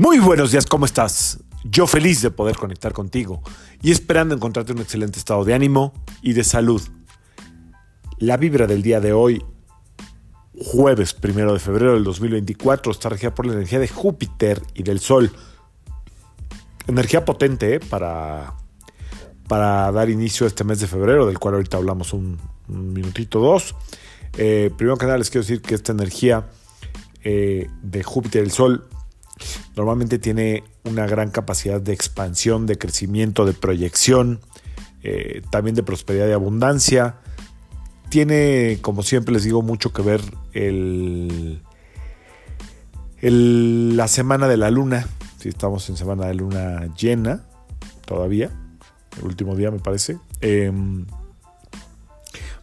Muy 0.00 0.20
buenos 0.20 0.52
días, 0.52 0.64
¿cómo 0.64 0.84
estás? 0.84 1.40
Yo 1.64 1.88
feliz 1.88 2.22
de 2.22 2.30
poder 2.30 2.54
conectar 2.54 2.92
contigo 2.92 3.42
y 3.82 3.90
esperando 3.90 4.32
encontrarte 4.32 4.70
un 4.70 4.78
excelente 4.78 5.18
estado 5.18 5.44
de 5.44 5.54
ánimo 5.54 5.92
y 6.22 6.34
de 6.34 6.44
salud. 6.44 6.80
La 8.18 8.36
vibra 8.36 8.68
del 8.68 8.80
día 8.80 9.00
de 9.00 9.12
hoy, 9.12 9.44
jueves 10.56 11.14
primero 11.14 11.52
de 11.52 11.58
febrero 11.58 11.94
del 11.94 12.04
2024, 12.04 12.92
está 12.92 13.08
regida 13.08 13.34
por 13.34 13.46
la 13.46 13.54
energía 13.54 13.80
de 13.80 13.88
Júpiter 13.88 14.62
y 14.72 14.84
del 14.84 15.00
Sol. 15.00 15.32
Energía 16.86 17.24
potente 17.24 17.74
¿eh? 17.74 17.80
para, 17.80 18.54
para 19.48 19.90
dar 19.90 20.10
inicio 20.10 20.46
a 20.46 20.48
este 20.48 20.62
mes 20.62 20.78
de 20.78 20.86
febrero, 20.86 21.26
del 21.26 21.40
cual 21.40 21.54
ahorita 21.54 21.76
hablamos 21.76 22.12
un, 22.12 22.38
minutito 22.68 23.40
dos. 23.40 23.74
Eh, 24.36 24.70
primero 24.78 24.96
que 24.96 25.06
nada 25.06 25.18
les 25.18 25.28
quiero 25.28 25.42
decir 25.42 25.60
que 25.60 25.74
esta 25.74 25.90
energía 25.90 26.48
eh, 27.24 27.66
de 27.82 28.04
Júpiter 28.04 28.42
y 28.42 28.44
el 28.44 28.52
Sol 28.52 28.88
Normalmente 29.78 30.18
tiene 30.18 30.64
una 30.82 31.06
gran 31.06 31.30
capacidad 31.30 31.80
de 31.80 31.92
expansión, 31.92 32.66
de 32.66 32.76
crecimiento, 32.76 33.46
de 33.46 33.52
proyección, 33.52 34.40
eh, 35.04 35.40
también 35.52 35.76
de 35.76 35.84
prosperidad 35.84 36.26
y 36.26 36.32
abundancia. 36.32 37.20
Tiene, 38.08 38.80
como 38.82 39.04
siempre 39.04 39.32
les 39.32 39.44
digo, 39.44 39.62
mucho 39.62 39.92
que 39.92 40.02
ver 40.02 40.20
el, 40.52 41.62
la 43.20 44.08
semana 44.08 44.48
de 44.48 44.56
la 44.56 44.72
luna. 44.72 45.06
Si 45.38 45.48
estamos 45.48 45.88
en 45.88 45.96
semana 45.96 46.26
de 46.26 46.34
luna 46.34 46.92
llena 46.96 47.44
todavía, 48.04 48.50
el 49.16 49.26
último 49.26 49.54
día 49.54 49.70
me 49.70 49.78
parece. 49.78 50.18
Em, 50.40 51.06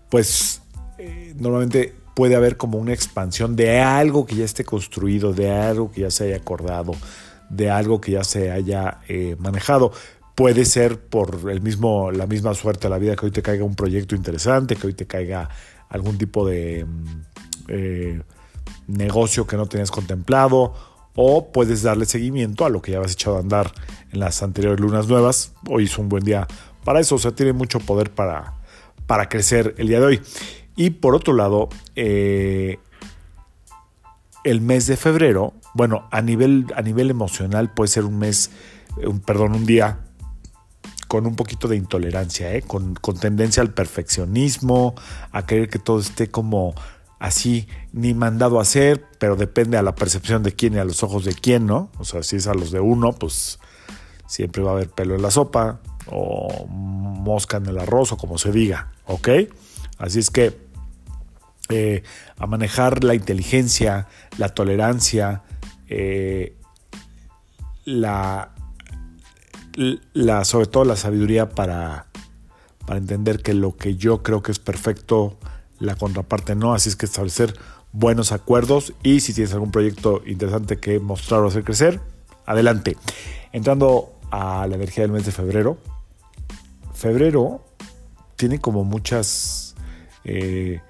pues 0.09 0.61
eh, 0.97 1.33
normalmente 1.39 1.95
puede 2.15 2.35
haber 2.35 2.57
como 2.57 2.79
una 2.79 2.93
expansión 2.93 3.55
de 3.55 3.81
algo 3.81 4.25
que 4.25 4.35
ya 4.35 4.45
esté 4.45 4.63
construido, 4.63 5.33
de 5.33 5.51
algo 5.51 5.91
que 5.91 6.01
ya 6.01 6.11
se 6.11 6.23
haya 6.25 6.37
acordado, 6.37 6.93
de 7.49 7.69
algo 7.69 8.01
que 8.01 8.13
ya 8.13 8.23
se 8.23 8.51
haya 8.51 9.01
eh, 9.07 9.35
manejado. 9.37 9.91
Puede 10.33 10.65
ser 10.65 10.99
por 10.99 11.51
el 11.51 11.61
mismo, 11.61 12.11
la 12.11 12.25
misma 12.25 12.53
suerte 12.53 12.87
de 12.87 12.89
la 12.89 12.97
vida 12.97 13.15
que 13.15 13.25
hoy 13.25 13.31
te 13.31 13.41
caiga 13.41 13.63
un 13.63 13.75
proyecto 13.75 14.15
interesante, 14.15 14.75
que 14.75 14.87
hoy 14.87 14.93
te 14.93 15.05
caiga 15.05 15.49
algún 15.89 16.17
tipo 16.17 16.47
de 16.47 16.85
mm, 16.85 17.21
eh, 17.67 18.21
negocio 18.87 19.45
que 19.45 19.57
no 19.57 19.65
tenías 19.65 19.91
contemplado, 19.91 20.73
o 21.15 21.51
puedes 21.51 21.83
darle 21.83 22.05
seguimiento 22.05 22.65
a 22.65 22.69
lo 22.69 22.81
que 22.81 22.91
ya 22.91 22.97
habías 22.97 23.13
echado 23.13 23.37
a 23.37 23.39
andar 23.39 23.71
en 24.11 24.19
las 24.19 24.41
anteriores 24.41 24.79
lunas 24.79 25.07
nuevas. 25.07 25.53
Hoy 25.69 25.85
es 25.85 25.97
un 25.97 26.09
buen 26.09 26.23
día 26.23 26.47
para 26.85 27.01
eso, 27.01 27.15
o 27.15 27.19
sea, 27.19 27.31
tiene 27.31 27.51
mucho 27.51 27.79
poder 27.79 28.11
para, 28.11 28.53
para 29.05 29.27
crecer 29.27 29.75
el 29.77 29.87
día 29.87 29.99
de 29.99 30.05
hoy. 30.05 30.21
Y 30.75 30.91
por 30.91 31.15
otro 31.15 31.33
lado, 31.33 31.69
eh, 31.95 32.79
el 34.43 34.61
mes 34.61 34.87
de 34.87 34.97
febrero, 34.97 35.53
bueno, 35.73 36.07
a 36.11 36.21
nivel, 36.21 36.67
a 36.75 36.81
nivel 36.81 37.09
emocional 37.09 37.73
puede 37.73 37.87
ser 37.87 38.05
un 38.05 38.19
mes, 38.19 38.51
un, 38.97 39.19
perdón, 39.19 39.53
un 39.55 39.65
día 39.65 39.99
con 41.07 41.25
un 41.27 41.35
poquito 41.35 41.67
de 41.67 41.77
intolerancia, 41.77 42.53
¿eh? 42.53 42.61
con, 42.61 42.95
con, 42.95 43.17
tendencia 43.17 43.61
al 43.61 43.73
perfeccionismo, 43.73 44.95
a 45.31 45.45
querer 45.45 45.69
que 45.69 45.79
todo 45.79 45.99
esté 45.99 46.29
como 46.29 46.73
así, 47.19 47.67
ni 47.93 48.13
mandado 48.13 48.59
a 48.59 48.63
hacer, 48.63 49.05
pero 49.19 49.35
depende 49.35 49.77
a 49.77 49.81
la 49.81 49.95
percepción 49.95 50.43
de 50.43 50.53
quién 50.53 50.73
y 50.73 50.77
a 50.77 50.85
los 50.85 51.03
ojos 51.03 51.25
de 51.25 51.33
quién, 51.33 51.65
¿no? 51.65 51.89
O 51.97 52.05
sea, 52.05 52.23
si 52.23 52.35
es 52.35 52.47
a 52.47 52.53
los 52.53 52.71
de 52.71 52.79
uno, 52.79 53.13
pues 53.13 53.59
siempre 54.27 54.61
va 54.61 54.71
a 54.71 54.73
haber 54.73 54.89
pelo 54.89 55.15
en 55.15 55.21
la 55.21 55.31
sopa 55.31 55.79
o 56.07 56.67
mosca 56.67 57.57
en 57.57 57.67
el 57.67 57.79
arroz 57.79 58.11
o 58.11 58.17
como 58.17 58.37
se 58.37 58.51
diga, 58.51 58.91
¿ok? 59.05 59.29
Así 59.97 60.19
es 60.19 60.29
que 60.29 60.64
eh, 61.69 62.03
a 62.37 62.47
manejar 62.47 63.03
la 63.03 63.15
inteligencia, 63.15 64.07
la 64.37 64.49
tolerancia, 64.49 65.43
eh, 65.87 66.57
la, 67.85 68.51
la, 70.13 70.45
sobre 70.45 70.67
todo 70.67 70.85
la 70.85 70.95
sabiduría 70.95 71.49
para, 71.49 72.07
para 72.85 72.99
entender 72.99 73.41
que 73.41 73.53
lo 73.53 73.75
que 73.77 73.95
yo 73.95 74.21
creo 74.21 74.43
que 74.43 74.51
es 74.51 74.59
perfecto, 74.59 75.37
la 75.79 75.95
contraparte 75.95 76.55
no. 76.55 76.73
Así 76.73 76.89
es 76.89 76.95
que 76.95 77.05
establecer 77.05 77.55
buenos 77.91 78.31
acuerdos 78.31 78.93
y 79.03 79.21
si 79.21 79.33
tienes 79.33 79.53
algún 79.53 79.71
proyecto 79.71 80.21
interesante 80.25 80.77
que 80.77 80.99
mostrar 80.99 81.41
o 81.41 81.47
hacer 81.47 81.63
crecer, 81.63 81.99
adelante. 82.45 82.97
Entrando 83.53 84.13
a 84.31 84.67
la 84.67 84.75
energía 84.75 85.03
del 85.03 85.11
mes 85.11 85.25
de 85.25 85.31
febrero. 85.31 85.77
Febrero 86.93 87.65
tiene 88.35 88.59
como 88.59 88.83
muchas... 88.83 89.75
Eh, 90.23 90.81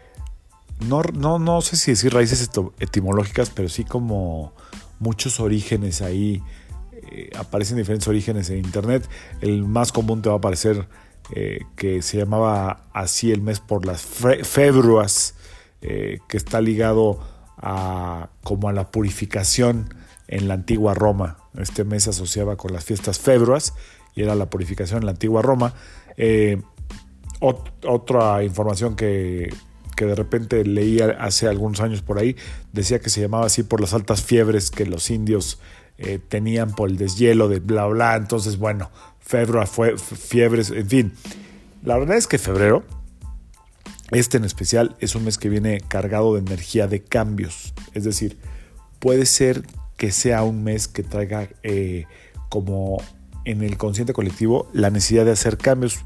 no, 0.79 1.01
no, 1.13 1.39
no 1.39 1.61
sé 1.61 1.77
si 1.77 1.91
decir 1.91 2.13
raíces 2.13 2.49
etimológicas, 2.79 3.49
pero 3.49 3.69
sí 3.69 3.83
como 3.85 4.53
muchos 4.99 5.39
orígenes 5.39 6.01
ahí. 6.01 6.43
Eh, 7.11 7.29
aparecen 7.37 7.77
diferentes 7.77 8.07
orígenes 8.07 8.49
en 8.49 8.57
internet. 8.57 9.07
El 9.41 9.65
más 9.65 9.91
común 9.91 10.21
te 10.21 10.29
va 10.29 10.35
a 10.35 10.37
aparecer 10.39 10.87
eh, 11.31 11.59
que 11.75 12.01
se 12.01 12.17
llamaba 12.17 12.87
así 12.93 13.31
el 13.31 13.41
mes 13.41 13.59
por 13.59 13.85
las 13.85 14.01
februas, 14.01 15.35
eh, 15.81 16.19
que 16.27 16.37
está 16.37 16.61
ligado 16.61 17.19
a 17.57 18.29
como 18.43 18.67
a 18.67 18.73
la 18.73 18.91
purificación 18.91 19.93
en 20.27 20.47
la 20.47 20.55
antigua 20.55 20.93
Roma. 20.93 21.37
Este 21.57 21.83
mes 21.83 22.03
se 22.03 22.09
asociaba 22.09 22.57
con 22.57 22.73
las 22.73 22.83
fiestas 22.83 23.19
februas 23.19 23.73
y 24.13 24.23
era 24.23 24.35
la 24.35 24.49
purificación 24.49 24.99
en 24.99 25.05
la 25.05 25.11
antigua 25.11 25.41
Roma. 25.41 25.73
otra 27.39 28.43
información 28.43 28.95
que 28.95 29.49
que 29.95 30.05
de 30.05 30.15
repente 30.15 30.63
leía 30.65 31.17
hace 31.19 31.47
algunos 31.47 31.81
años 31.81 32.01
por 32.01 32.19
ahí, 32.19 32.35
decía 32.73 32.99
que 32.99 33.09
se 33.09 33.21
llamaba 33.21 33.45
así 33.45 33.63
por 33.63 33.81
las 33.81 33.93
altas 33.93 34.21
fiebres 34.23 34.71
que 34.71 34.85
los 34.85 35.09
indios 35.09 35.59
eh, 35.97 36.19
tenían 36.19 36.71
por 36.71 36.89
el 36.89 36.97
deshielo 36.97 37.47
de 37.47 37.59
bla 37.59 37.85
bla. 37.85 38.15
Entonces, 38.15 38.57
bueno, 38.57 38.91
febrero 39.19 39.65
fue 39.65 39.97
fiebres, 39.97 40.71
en 40.71 40.87
fin. 40.87 41.13
La 41.83 41.97
verdad 41.97 42.17
es 42.17 42.27
que 42.27 42.37
febrero, 42.37 42.83
este 44.11 44.37
en 44.37 44.43
especial, 44.43 44.95
es 44.99 45.15
un 45.15 45.25
mes 45.25 45.37
que 45.37 45.49
viene 45.49 45.81
cargado 45.87 46.33
de 46.33 46.39
energía 46.39 46.87
de 46.87 47.01
cambios. 47.01 47.73
Es 47.93 48.03
decir, 48.03 48.37
puede 48.99 49.25
ser 49.25 49.63
que 49.97 50.11
sea 50.11 50.43
un 50.43 50.63
mes 50.63 50.87
que 50.87 51.03
traiga 51.03 51.49
eh, 51.63 52.05
como 52.49 53.01
en 53.45 53.61
el 53.61 53.77
consciente 53.77 54.13
colectivo 54.13 54.67
la 54.73 54.89
necesidad 54.89 55.25
de 55.25 55.31
hacer 55.31 55.57
cambios 55.57 55.99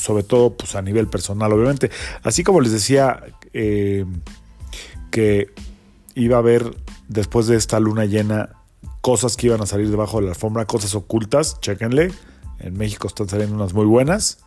sobre 0.00 0.22
todo 0.22 0.56
pues, 0.56 0.74
a 0.74 0.82
nivel 0.82 1.08
personal, 1.08 1.52
obviamente. 1.52 1.90
Así 2.22 2.42
como 2.42 2.60
les 2.60 2.72
decía 2.72 3.22
eh, 3.52 4.06
que 5.10 5.52
iba 6.14 6.36
a 6.36 6.38
haber 6.40 6.74
después 7.08 7.46
de 7.46 7.56
esta 7.56 7.78
luna 7.78 8.06
llena 8.06 8.56
cosas 9.02 9.36
que 9.36 9.46
iban 9.48 9.60
a 9.60 9.66
salir 9.66 9.90
debajo 9.90 10.18
de 10.18 10.24
la 10.24 10.30
alfombra, 10.30 10.66
cosas 10.66 10.94
ocultas, 10.94 11.60
chéquenle. 11.60 12.12
En 12.58 12.76
México 12.76 13.06
están 13.06 13.28
saliendo 13.28 13.54
unas 13.54 13.72
muy 13.72 13.86
buenas 13.86 14.38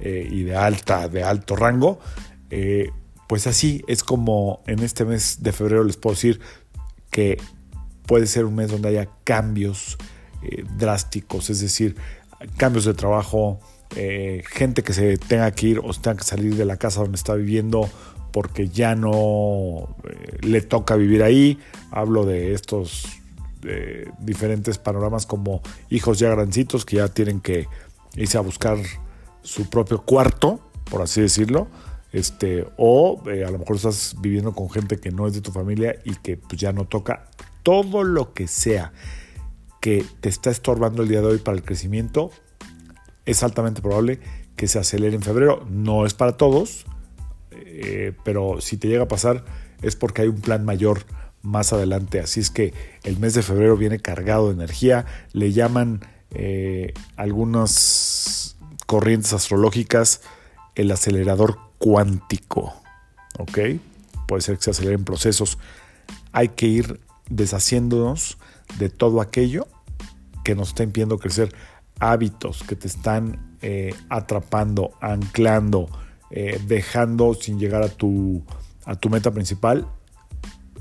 eh, 0.00 0.28
y 0.30 0.44
de 0.44 0.56
alto 0.56 1.56
rango. 1.56 1.98
Eh, 2.50 2.90
pues 3.28 3.46
así 3.46 3.82
es 3.88 4.04
como 4.04 4.62
en 4.66 4.80
este 4.80 5.04
mes 5.04 5.42
de 5.42 5.52
febrero 5.52 5.82
les 5.82 5.96
puedo 5.96 6.14
decir 6.14 6.40
que 7.10 7.38
puede 8.06 8.26
ser 8.26 8.44
un 8.44 8.54
mes 8.54 8.70
donde 8.70 8.88
haya 8.88 9.08
cambios 9.24 9.98
drásticos, 10.78 11.50
es 11.50 11.60
decir, 11.60 11.96
cambios 12.56 12.84
de 12.84 12.94
trabajo, 12.94 13.58
eh, 13.94 14.42
gente 14.48 14.82
que 14.82 14.92
se 14.92 15.16
tenga 15.16 15.50
que 15.52 15.66
ir 15.68 15.78
o 15.78 15.92
tenga 15.94 16.16
que 16.16 16.24
salir 16.24 16.56
de 16.56 16.64
la 16.64 16.76
casa 16.76 17.00
donde 17.00 17.16
está 17.16 17.34
viviendo 17.34 17.88
porque 18.32 18.68
ya 18.68 18.94
no 18.94 19.96
eh, 20.08 20.38
le 20.42 20.60
toca 20.60 20.96
vivir 20.96 21.22
ahí. 21.22 21.58
Hablo 21.90 22.24
de 22.24 22.52
estos 22.52 23.06
diferentes 24.20 24.78
panoramas 24.78 25.26
como 25.26 25.60
hijos 25.90 26.20
ya 26.20 26.30
grancitos 26.30 26.84
que 26.84 26.96
ya 26.96 27.08
tienen 27.08 27.40
que 27.40 27.66
irse 28.14 28.38
a 28.38 28.40
buscar 28.40 28.78
su 29.42 29.68
propio 29.68 30.02
cuarto, 30.02 30.60
por 30.90 31.02
así 31.02 31.20
decirlo. 31.20 31.68
Este, 32.12 32.66
o 32.76 33.22
eh, 33.26 33.44
a 33.44 33.50
lo 33.50 33.58
mejor 33.58 33.76
estás 33.76 34.16
viviendo 34.20 34.52
con 34.52 34.70
gente 34.70 34.98
que 34.98 35.10
no 35.10 35.26
es 35.26 35.34
de 35.34 35.40
tu 35.40 35.52
familia 35.52 35.96
y 36.04 36.14
que 36.14 36.36
pues, 36.36 36.58
ya 36.60 36.72
no 36.72 36.86
toca 36.86 37.28
todo 37.62 38.04
lo 38.04 38.32
que 38.32 38.48
sea 38.48 38.92
que 39.80 40.04
te 40.20 40.28
está 40.28 40.50
estorbando 40.50 41.02
el 41.02 41.08
día 41.08 41.20
de 41.20 41.26
hoy 41.26 41.38
para 41.38 41.56
el 41.56 41.62
crecimiento, 41.62 42.30
es 43.26 43.42
altamente 43.42 43.82
probable 43.82 44.20
que 44.56 44.68
se 44.68 44.78
acelere 44.78 45.14
en 45.14 45.22
febrero. 45.22 45.66
No 45.68 46.06
es 46.06 46.14
para 46.14 46.36
todos, 46.36 46.86
eh, 47.52 48.12
pero 48.24 48.60
si 48.60 48.76
te 48.76 48.88
llega 48.88 49.04
a 49.04 49.08
pasar 49.08 49.44
es 49.82 49.96
porque 49.96 50.22
hay 50.22 50.28
un 50.28 50.40
plan 50.40 50.64
mayor 50.64 51.02
más 51.42 51.72
adelante. 51.72 52.20
Así 52.20 52.40
es 52.40 52.50
que 52.50 52.72
el 53.04 53.18
mes 53.18 53.34
de 53.34 53.42
febrero 53.42 53.76
viene 53.76 53.98
cargado 53.98 54.48
de 54.48 54.54
energía. 54.54 55.04
Le 55.32 55.52
llaman 55.52 56.00
eh, 56.30 56.94
algunas 57.16 58.56
corrientes 58.86 59.32
astrológicas 59.32 60.22
el 60.74 60.90
acelerador 60.92 61.58
cuántico. 61.78 62.74
¿Ok? 63.38 63.58
Puede 64.26 64.42
ser 64.42 64.56
que 64.56 64.64
se 64.64 64.70
aceleren 64.70 65.04
procesos. 65.04 65.58
Hay 66.32 66.48
que 66.50 66.66
ir 66.66 67.00
deshaciéndonos 67.28 68.38
de 68.78 68.88
todo 68.88 69.20
aquello 69.20 69.66
que 70.44 70.54
nos 70.54 70.68
está 70.68 70.84
impidiendo 70.84 71.18
crecer 71.18 71.52
hábitos 71.98 72.62
que 72.62 72.76
te 72.76 72.86
están 72.86 73.56
eh, 73.62 73.94
atrapando, 74.08 74.92
anclando, 75.00 75.88
eh, 76.30 76.60
dejando 76.66 77.34
sin 77.34 77.58
llegar 77.58 77.82
a 77.82 77.88
tu, 77.88 78.44
a 78.84 78.96
tu 78.96 79.10
meta 79.10 79.30
principal, 79.30 79.88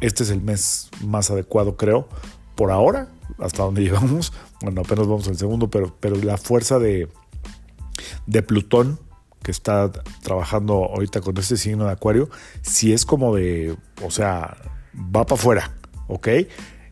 este 0.02 0.24
es 0.24 0.30
el 0.30 0.42
mes 0.42 0.90
más 1.04 1.32
adecuado, 1.32 1.78
creo, 1.78 2.08
por 2.56 2.72
ahora, 2.72 3.10
hasta 3.40 3.64
donde 3.64 3.82
llevamos, 3.84 4.34
bueno, 4.62 4.82
apenas 4.82 5.08
vamos 5.08 5.28
al 5.28 5.38
segundo, 5.38 5.70
pero, 5.70 5.96
pero 6.00 6.16
la 6.18 6.38
fuerza 6.38 6.80
de, 6.80 7.10
de 8.26 8.42
Plutón 8.42 9.00
que 9.46 9.52
está 9.52 9.92
trabajando 10.24 10.86
ahorita 10.86 11.22
con 11.22 11.38
este 11.38 11.56
signo 11.56 11.86
de 11.86 11.92
Acuario, 11.92 12.30
si 12.64 12.94
es 12.94 13.06
como 13.06 13.36
de, 13.36 13.78
o 14.04 14.10
sea, 14.10 14.58
va 14.96 15.24
para 15.26 15.40
afuera, 15.40 15.72
¿ok? 16.08 16.28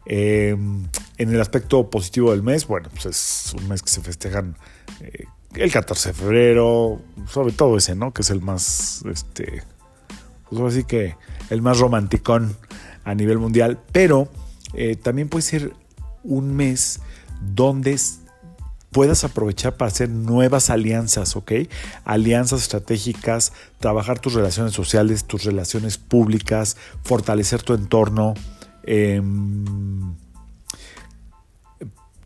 Em, 0.05 0.87
en 1.23 1.33
el 1.33 1.41
aspecto 1.41 1.89
positivo 1.89 2.31
del 2.31 2.43
mes, 2.43 2.67
bueno, 2.67 2.89
pues 2.89 3.05
es 3.05 3.53
un 3.53 3.67
mes 3.67 3.81
que 3.81 3.89
se 3.89 4.01
festejan 4.01 4.55
eh, 5.01 5.25
el 5.55 5.71
14 5.71 6.09
de 6.09 6.13
febrero, 6.13 7.01
sobre 7.29 7.53
todo 7.53 7.77
ese, 7.77 7.95
¿no? 7.95 8.13
Que 8.13 8.21
es 8.21 8.29
el 8.29 8.41
más, 8.41 9.03
este, 9.09 9.63
pues 10.49 10.61
así 10.73 10.83
que 10.83 11.15
el 11.49 11.61
más 11.61 11.79
romanticón 11.79 12.55
a 13.03 13.15
nivel 13.15 13.39
mundial, 13.39 13.79
pero 13.91 14.27
eh, 14.73 14.95
también 14.95 15.29
puede 15.29 15.43
ser 15.43 15.73
un 16.23 16.55
mes 16.55 16.99
donde 17.41 17.97
puedas 18.91 19.23
aprovechar 19.23 19.75
para 19.75 19.89
hacer 19.89 20.09
nuevas 20.09 20.69
alianzas, 20.69 21.35
¿ok? 21.35 21.51
Alianzas 22.05 22.61
estratégicas, 22.61 23.51
trabajar 23.79 24.19
tus 24.19 24.33
relaciones 24.33 24.73
sociales, 24.73 25.25
tus 25.25 25.43
relaciones 25.43 25.97
públicas, 25.97 26.77
fortalecer 27.03 27.61
tu 27.63 27.73
entorno. 27.73 28.35
Em, 28.83 30.15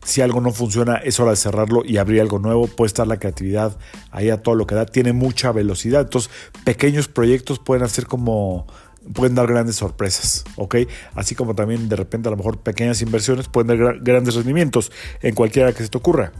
si 0.08 0.22
algo 0.22 0.40
no 0.40 0.52
funciona, 0.52 0.96
es 0.96 1.20
hora 1.20 1.32
de 1.32 1.36
cerrarlo 1.36 1.82
y 1.84 1.98
abrir 1.98 2.22
algo 2.22 2.38
nuevo. 2.38 2.66
Puede 2.66 2.86
estar 2.86 3.06
la 3.06 3.18
creatividad 3.18 3.76
ahí 4.10 4.30
a 4.30 4.42
todo 4.42 4.54
lo 4.54 4.66
que 4.66 4.74
da. 4.74 4.86
Tiene 4.86 5.12
mucha 5.12 5.52
velocidad. 5.52 6.00
Entonces, 6.00 6.30
pequeños 6.64 7.08
proyectos 7.08 7.58
pueden 7.58 7.84
hacer 7.84 8.06
como 8.06 8.66
pueden 9.12 9.34
dar 9.34 9.46
grandes 9.46 9.76
sorpresas, 9.76 10.44
¿ok? 10.56 10.76
Así 11.14 11.34
como 11.34 11.54
también 11.54 11.88
de 11.90 11.96
repente 11.96 12.28
a 12.28 12.30
lo 12.30 12.36
mejor 12.38 12.58
pequeñas 12.58 13.02
inversiones 13.02 13.48
pueden 13.48 13.68
dar 13.68 13.98
grandes 14.00 14.34
rendimientos 14.34 14.92
en 15.22 15.34
cualquiera 15.34 15.72
que 15.72 15.82
se 15.82 15.88
te 15.90 15.98
ocurra. 15.98 16.32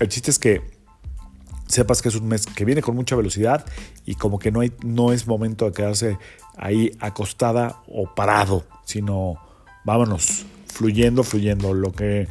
El 0.00 0.08
chiste 0.08 0.30
es 0.30 0.38
que 0.38 0.62
sepas 1.66 2.00
que 2.00 2.08
es 2.08 2.14
un 2.14 2.28
mes 2.28 2.46
que 2.46 2.64
viene 2.64 2.80
con 2.80 2.94
mucha 2.94 3.14
velocidad 3.14 3.66
y 4.06 4.14
como 4.14 4.38
que 4.38 4.50
no, 4.50 4.60
hay, 4.60 4.72
no 4.82 5.12
es 5.12 5.26
momento 5.26 5.66
de 5.66 5.72
quedarse 5.72 6.18
ahí 6.56 6.92
acostada 7.00 7.82
o 7.88 8.14
parado, 8.14 8.64
sino 8.84 9.36
vámonos, 9.84 10.46
fluyendo, 10.66 11.24
fluyendo. 11.24 11.74
Lo 11.74 11.92
que 11.92 12.28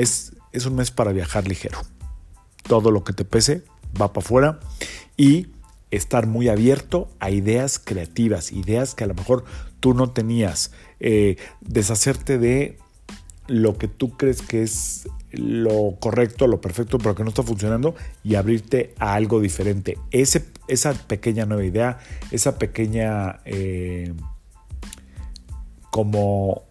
es, 0.00 0.32
es 0.52 0.66
un 0.66 0.76
mes 0.76 0.90
para 0.90 1.12
viajar 1.12 1.46
ligero. 1.46 1.78
Todo 2.62 2.90
lo 2.90 3.04
que 3.04 3.12
te 3.12 3.24
pese 3.24 3.62
va 4.00 4.12
para 4.12 4.24
afuera 4.24 4.60
y 5.16 5.48
estar 5.90 6.26
muy 6.26 6.48
abierto 6.48 7.08
a 7.18 7.30
ideas 7.30 7.78
creativas, 7.78 8.52
ideas 8.52 8.94
que 8.94 9.04
a 9.04 9.08
lo 9.08 9.14
mejor 9.14 9.44
tú 9.80 9.94
no 9.94 10.10
tenías, 10.10 10.72
eh, 11.00 11.36
deshacerte 11.60 12.38
de 12.38 12.78
lo 13.48 13.76
que 13.76 13.88
tú 13.88 14.16
crees 14.16 14.42
que 14.42 14.62
es 14.62 15.08
lo 15.32 15.96
correcto, 16.00 16.46
lo 16.46 16.60
perfecto, 16.60 16.98
pero 16.98 17.14
que 17.14 17.24
no 17.24 17.30
está 17.30 17.42
funcionando 17.42 17.94
y 18.22 18.36
abrirte 18.36 18.94
a 18.98 19.14
algo 19.14 19.40
diferente. 19.40 19.98
Ese, 20.12 20.44
esa 20.68 20.94
pequeña 20.94 21.46
nueva 21.46 21.64
idea, 21.64 21.98
esa 22.30 22.58
pequeña 22.58 23.40
eh, 23.44 24.12
como 25.90 26.69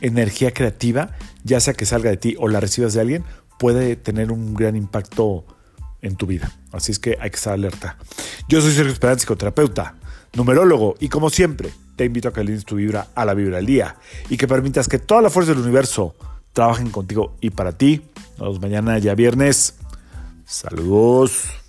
energía 0.00 0.52
creativa, 0.52 1.10
ya 1.44 1.60
sea 1.60 1.74
que 1.74 1.86
salga 1.86 2.10
de 2.10 2.16
ti 2.16 2.36
o 2.38 2.48
la 2.48 2.60
recibas 2.60 2.94
de 2.94 3.00
alguien, 3.00 3.24
puede 3.58 3.96
tener 3.96 4.32
un 4.32 4.54
gran 4.54 4.76
impacto 4.76 5.44
en 6.02 6.16
tu 6.16 6.26
vida. 6.26 6.52
Así 6.72 6.92
es 6.92 6.98
que 6.98 7.16
hay 7.20 7.30
que 7.30 7.36
estar 7.36 7.52
alerta. 7.52 7.96
Yo 8.48 8.60
soy 8.60 8.72
Sergio 8.72 8.92
Esperanza, 8.92 9.20
psicoterapeuta, 9.20 9.96
numerólogo 10.34 10.96
y 11.00 11.08
como 11.08 11.30
siempre, 11.30 11.72
te 11.96 12.04
invito 12.04 12.28
a 12.28 12.32
que 12.32 12.40
alines 12.40 12.64
tu 12.64 12.76
vibra 12.76 13.08
a 13.14 13.24
la 13.24 13.34
vibra 13.34 13.56
del 13.56 13.66
día 13.66 13.96
y 14.28 14.36
que 14.36 14.46
permitas 14.46 14.88
que 14.88 14.98
toda 14.98 15.22
la 15.22 15.30
fuerza 15.30 15.52
del 15.52 15.62
universo 15.62 16.14
trabajen 16.52 16.90
contigo 16.90 17.36
y 17.40 17.50
para 17.50 17.72
ti. 17.72 18.02
Nos 18.38 18.48
vemos 18.48 18.60
mañana 18.60 18.98
ya 18.98 19.14
viernes. 19.14 19.74
Saludos. 20.44 21.65